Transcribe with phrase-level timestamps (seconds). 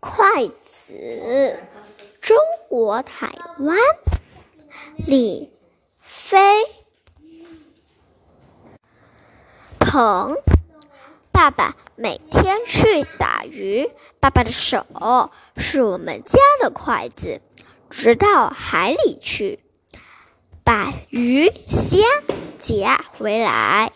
[0.00, 1.60] 筷子，
[2.22, 2.38] 中
[2.70, 3.76] 国台湾，
[4.96, 5.52] 李
[6.00, 6.38] 飞
[9.78, 10.38] 鹏，
[11.30, 13.90] 爸爸每天去打鱼，
[14.20, 14.86] 爸爸的手
[15.58, 17.42] 是我们家的筷子，
[17.90, 19.60] 直到海里去，
[20.64, 21.98] 把鱼虾
[22.58, 23.92] 夹回来。